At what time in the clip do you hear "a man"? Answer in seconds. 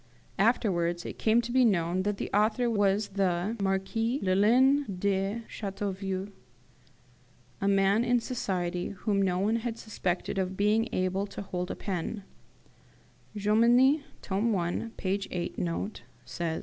7.61-8.03